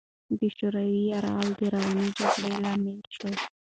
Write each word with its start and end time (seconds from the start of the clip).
د 0.39 0.41
شوروي 0.57 1.01
یرغل 1.11 1.49
د 1.59 1.61
روانې 1.73 2.07
جګړې 2.17 2.57
لامل 2.63 2.99
شو. 3.15 3.29